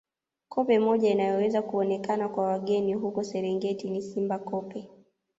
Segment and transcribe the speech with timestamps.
[0.49, 4.89] Koppe moja inayoweza kuonekana kwa wageni huko Serengeti ni Simba Koppe